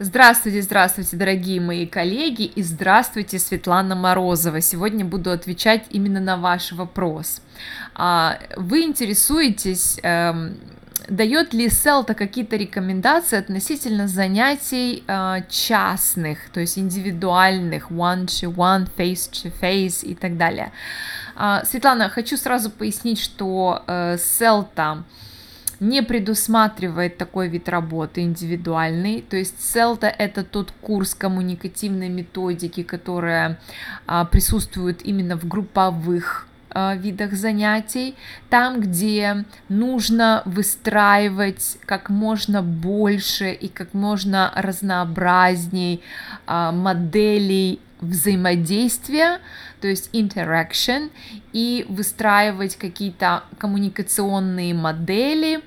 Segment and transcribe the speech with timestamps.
[0.00, 4.60] Здравствуйте, здравствуйте, дорогие мои коллеги, и здравствуйте, Светлана Морозова.
[4.60, 7.40] Сегодня буду отвечать именно на ваш вопрос.
[7.94, 10.56] А, вы интересуетесь, эм,
[11.08, 20.16] дает ли Селта какие-то рекомендации относительно занятий э, частных, то есть индивидуальных, one-to-one, face-to-face и
[20.16, 20.72] так далее.
[21.36, 25.04] А, Светлана, хочу сразу пояснить, что э, Селта
[25.84, 29.22] не предусматривает такой вид работы индивидуальный.
[29.22, 33.58] То есть CELTA это тот курс коммуникативной методики, которая
[34.06, 38.16] а, присутствует именно в групповых а, видах занятий,
[38.50, 46.02] там, где нужно выстраивать как можно больше и как можно разнообразней
[46.46, 49.40] а, моделей взаимодействия,
[49.80, 51.10] то есть interaction,
[51.52, 55.60] и выстраивать какие-то коммуникационные модели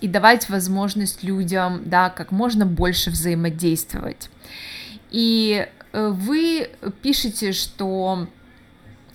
[0.00, 4.30] и давать возможность людям, да, как можно больше взаимодействовать.
[5.10, 6.70] И э, вы
[7.02, 8.26] пишете, что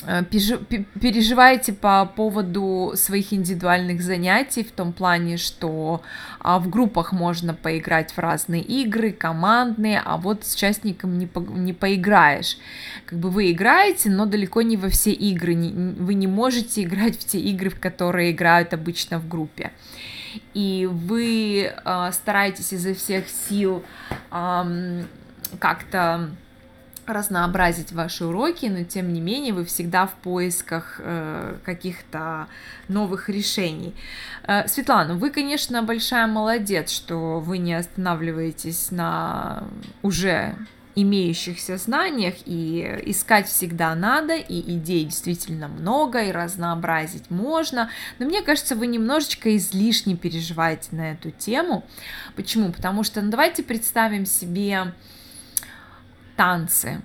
[0.04, 6.02] переживаете по поводу своих индивидуальных занятий в том плане, что
[6.40, 11.40] а, в группах можно поиграть в разные игры, командные, а вот с участником не, по,
[11.40, 12.58] не поиграешь.
[13.06, 15.56] Как бы вы играете, но далеко не во все игры.
[15.56, 19.72] Вы не можете играть в те игры, в которые играют обычно в группе.
[20.54, 23.84] И вы э, стараетесь изо всех сил
[24.32, 25.04] э,
[25.60, 26.30] как-то
[27.06, 32.48] разнообразить ваши уроки, но тем не менее вы всегда в поисках э, каких-то
[32.88, 33.94] новых решений.
[34.44, 39.64] Э, Светлана, вы, конечно, большая молодец, что вы не останавливаетесь на
[40.02, 40.56] уже
[40.96, 48.42] имеющихся знаниях, и искать всегда надо, и идей действительно много, и разнообразить можно, но мне
[48.42, 51.86] кажется, вы немножечко излишне переживаете на эту тему.
[52.36, 52.72] Почему?
[52.72, 54.94] Потому что ну, давайте представим себе
[56.36, 57.02] танцы.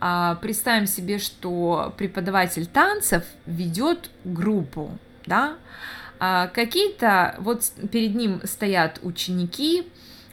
[0.00, 5.56] А, представим себе, что преподаватель танцев ведет группу, да,
[6.18, 9.90] а, какие-то, вот перед ним стоят ученики,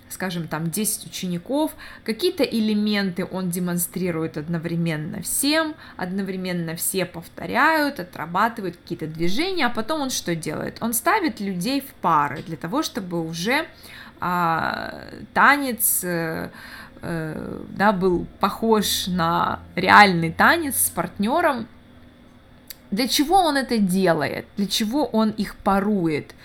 [0.09, 1.71] скажем, там 10 учеников,
[2.03, 10.09] какие-то элементы он демонстрирует одновременно всем, одновременно все повторяют, отрабатывают какие-то движения, а потом он
[10.09, 10.79] что делает?
[10.81, 13.67] Он ставит людей в пары для того, чтобы уже
[14.19, 16.05] а, танец
[17.01, 21.67] э, да, был похож на реальный танец с партнером.
[22.91, 24.45] Для чего он это делает?
[24.57, 26.35] Для чего он их парует?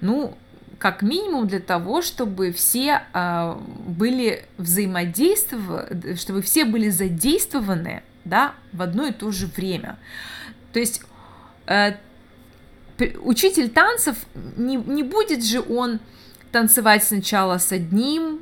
[0.00, 0.36] Ну,
[0.78, 3.56] как минимум для того, чтобы все э,
[3.86, 9.96] были взаимодействованы, чтобы все были задействованы, да, в одно и то же время.
[10.72, 11.02] То есть
[11.66, 11.92] э,
[13.20, 14.16] учитель танцев
[14.56, 16.00] не, не будет же он
[16.50, 18.40] танцевать сначала с одним,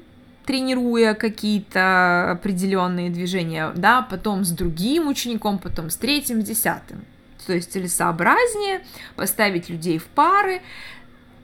[0.51, 7.05] тренируя какие-то определенные движения, да, потом с другим учеником, потом с третьим, с десятым.
[7.47, 8.81] То есть целесообразнее
[9.15, 10.61] поставить людей в пары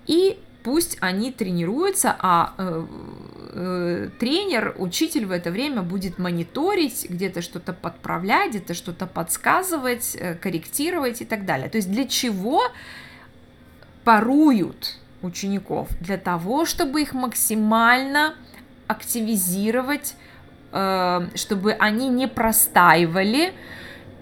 [0.08, 2.86] и пусть они тренируются, а э,
[3.52, 10.34] э, тренер, учитель в это время будет мониторить, где-то что-то подправлять, где-то что-то подсказывать, э,
[10.34, 11.68] корректировать и так далее.
[11.68, 12.60] То есть для чего
[14.02, 15.90] паруют учеников?
[16.00, 18.34] Для того, чтобы их максимально
[18.86, 20.14] активизировать,
[20.72, 23.52] э, чтобы они не простаивали,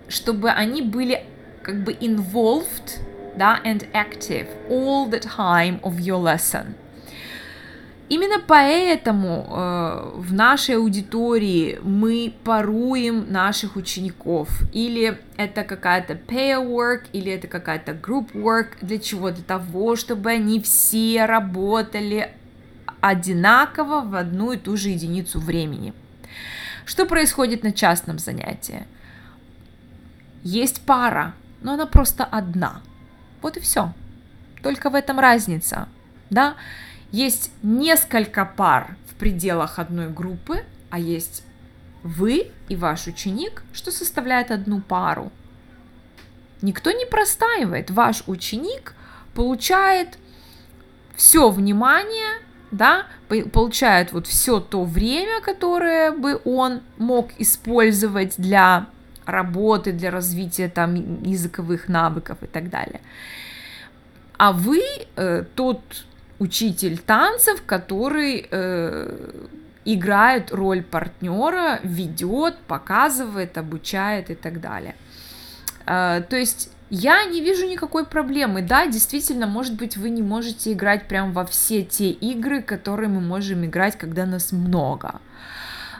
[0.09, 1.25] чтобы они были
[1.63, 3.01] как бы involved,
[3.37, 6.75] да, and active all the time of your lesson.
[8.11, 14.51] Именно поэтому э, в нашей аудитории мы паруем наших учеников.
[14.73, 18.77] Или это какая-то pair work, или это какая-то group work.
[18.83, 19.31] Для чего?
[19.31, 22.31] Для того, чтобы они все работали
[23.05, 25.93] одинаково в одну и ту же единицу времени.
[26.87, 28.87] Что происходит на частном занятии?
[30.43, 32.81] Есть пара, но она просто одна.
[33.43, 33.93] Вот и все.
[34.63, 35.87] Только в этом разница.
[36.31, 36.55] Да?
[37.11, 41.45] Есть несколько пар в пределах одной группы, а есть
[42.03, 45.31] вы и ваш ученик, что составляет одну пару.
[46.63, 47.91] Никто не простаивает.
[47.91, 48.95] Ваш ученик
[49.35, 50.17] получает
[51.15, 52.44] все внимание
[52.77, 53.07] да,
[53.53, 58.87] получает вот все то время, которое бы он мог использовать для
[59.27, 63.01] работы, для развития там языковых навыков и так далее.
[64.37, 64.83] А вы
[65.17, 65.81] э, тот
[66.39, 69.47] учитель танцев, который э,
[69.85, 74.97] играет роль партнера, ведет, показывает, обучает и так далее.
[75.87, 78.63] Э, то есть Я не вижу никакой проблемы.
[78.63, 83.21] Да, действительно, может быть, вы не можете играть прям во все те игры, которые мы
[83.21, 85.21] можем играть, когда нас много.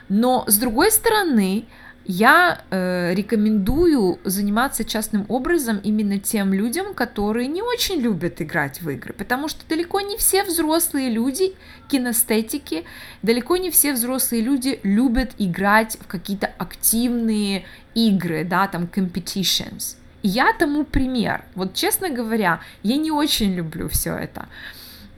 [0.07, 1.65] Но с другой стороны,
[2.05, 8.89] я э, рекомендую заниматься частным образом именно тем людям, которые не очень любят играть в
[8.89, 11.55] игры, потому что далеко не все взрослые люди
[11.89, 12.85] кинестетики,
[13.21, 17.65] далеко не все взрослые люди любят играть в какие-то активные
[17.95, 19.97] игры, да, там competitions.
[20.27, 21.43] Я тому пример.
[21.53, 24.47] Вот честно говоря, я не очень люблю все это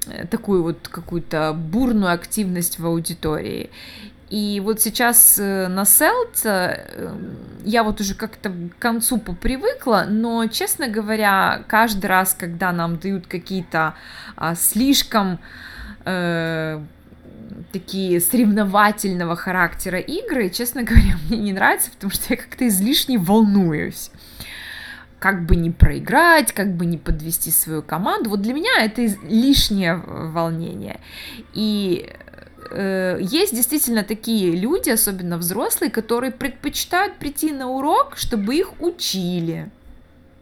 [0.07, 3.69] э, такую вот какую-то бурную активность в аудитории.
[4.30, 7.13] И вот сейчас э, на селт э,
[7.63, 13.27] я вот уже как-то к концу попривыкла, но, честно говоря, каждый раз, когда нам дают
[13.27, 13.94] какие-то
[14.36, 15.39] а, слишком
[17.71, 24.12] такие соревновательного характера игры, честно говоря, мне не нравится, потому что я как-то излишне волнуюсь
[25.19, 28.29] как бы не проиграть, как бы не подвести свою команду.
[28.29, 30.99] Вот для меня это лишнее волнение.
[31.53, 32.09] И
[32.71, 39.69] э, есть действительно такие люди, особенно взрослые, которые предпочитают прийти на урок, чтобы их учили.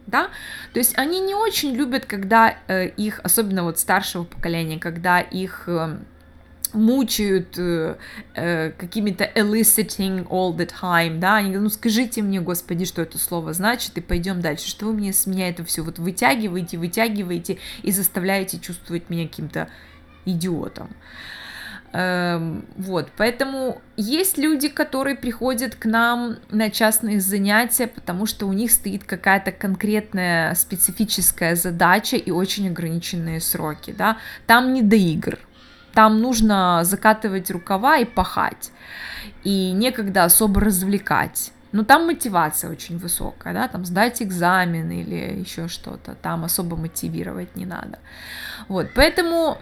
[0.06, 0.28] Да?
[0.72, 5.64] То есть они не очень любят, когда э, их, особенно вот старшего поколения, когда их
[5.68, 5.96] э,
[6.76, 7.96] мучают э,
[8.34, 13.18] э, какими-то eliciting all the time, да, они говорят, ну скажите мне, господи, что это
[13.18, 17.58] слово значит, и пойдем дальше, что вы мне с меня это все вот вытягиваете, вытягиваете
[17.82, 19.68] и заставляете чувствовать меня каким-то
[20.24, 20.90] идиотом.
[21.92, 28.52] Эм, вот, поэтому есть люди, которые приходят к нам на частные занятия, потому что у
[28.52, 35.38] них стоит какая-то конкретная специфическая задача и очень ограниченные сроки, да, там не до игр,
[35.96, 38.70] там нужно закатывать рукава и пахать,
[39.44, 41.52] и некогда особо развлекать.
[41.72, 47.56] Но там мотивация очень высокая, да, там сдать экзамен или еще что-то, там особо мотивировать
[47.56, 47.98] не надо.
[48.68, 49.58] Вот, поэтому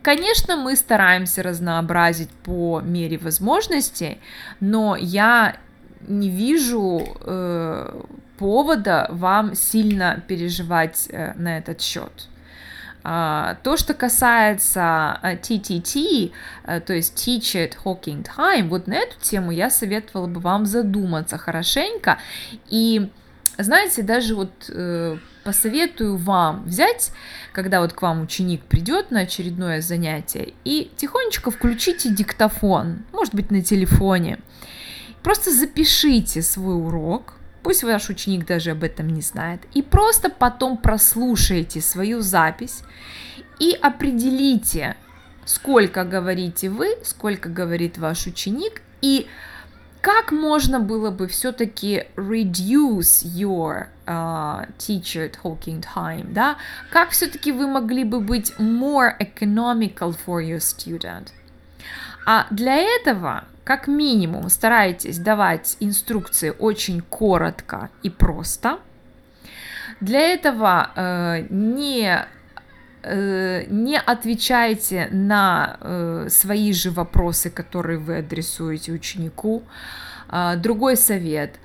[0.00, 4.18] Конечно, мы стараемся разнообразить по мере возможностей,
[4.60, 5.56] но я
[6.08, 8.02] не вижу э,
[8.38, 12.30] повода вам сильно переживать э, на этот счет.
[13.04, 16.32] Uh, то, что касается TTT,
[16.64, 20.66] uh, то есть Teach It Hawking Time, вот на эту тему я советовала бы вам
[20.66, 22.18] задуматься хорошенько
[22.68, 23.10] и
[23.58, 27.12] знаете, даже вот э, посоветую вам взять,
[27.52, 33.50] когда вот к вам ученик придет на очередное занятие, и тихонечко включите диктофон, может быть,
[33.50, 34.38] на телефоне.
[35.22, 40.76] Просто запишите свой урок, пусть ваш ученик даже об этом не знает, и просто потом
[40.76, 42.82] прослушайте свою запись
[43.58, 44.96] и определите,
[45.44, 49.26] сколько говорите вы, сколько говорит ваш ученик, и
[50.02, 56.56] как можно было бы все-таки reduce your uh, teacher talking time, да?
[56.90, 61.28] Как все-таки вы могли бы быть more economical for your student?
[62.26, 68.78] А для этого, как минимум, старайтесь давать инструкции очень коротко и просто.
[70.00, 72.26] Для этого э, не
[73.04, 79.64] Э, не отвечайте на э, свои же вопросы, которые вы адресуете ученику.
[80.28, 81.56] А, другой совет.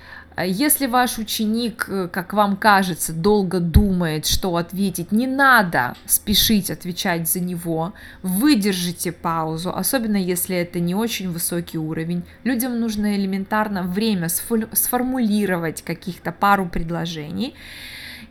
[0.45, 7.27] Если ваш ученик, э, как вам кажется, долго думает, что ответить, не надо спешить отвечать
[7.27, 12.23] за него, выдержите паузу, особенно если это не очень высокий уровень.
[12.43, 17.55] Людям нужно элементарно время сформулировать каких-то пару предложений,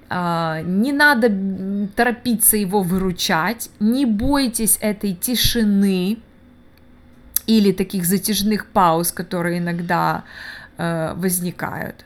[0.09, 1.33] а, не надо
[1.97, 6.19] торопиться его выручать, не бойтесь этой тишины
[7.49, 10.23] или таких затяжных пауз, которые иногда
[10.77, 12.05] э, возникают.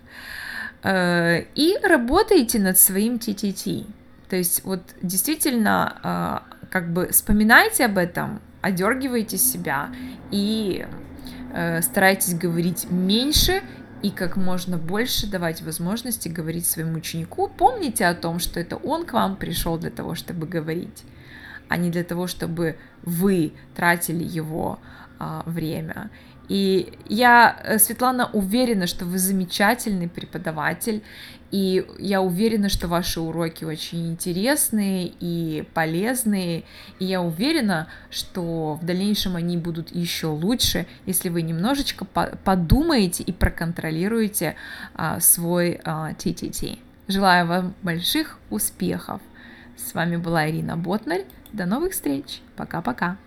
[0.83, 3.87] Э, и работайте над своим TTT.
[4.29, 9.91] То есть вот действительно э, как бы вспоминайте об этом, одергивайте себя
[10.31, 10.87] и
[11.83, 13.61] старайтесь говорить меньше
[14.03, 17.49] и как можно больше давать возможности говорить своему ученику.
[17.49, 21.03] Помните о том, что это он к вам пришел для того, чтобы говорить,
[21.69, 24.79] а не для того, чтобы вы тратили его
[25.19, 26.11] а, время.
[26.51, 31.05] И я, э, Светлана, уверена, что вы замечательный преподаватель,
[31.53, 36.65] и я уверена, что ваши уроки очень интересные и полезные,
[36.99, 43.31] и я уверена, что в дальнейшем они будут еще лучше, если вы немножечко подумаете и
[43.31, 44.57] проконтролируете
[44.95, 46.81] а, свой а, TTT.
[47.07, 49.21] Желаю вам больших успехов.
[49.77, 51.27] С вами была Ирина Ботнарь.
[51.53, 52.41] До новых встреч.
[52.57, 53.19] Пока-пока.